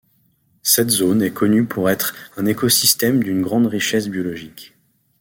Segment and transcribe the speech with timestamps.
[0.63, 4.73] Cette zone est connue pour être un écosystème d'une grande richesse biologique.